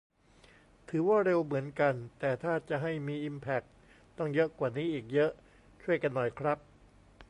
[0.89, 3.61] ถือว่า เร็วเหมือนกัน แต่ถ้าจะให้มีอิมแพค
[4.17, 5.31] ต้องเยอะกว่านี้อีกเยอะ
[5.81, 6.57] ช่วยกันหน่อยครับ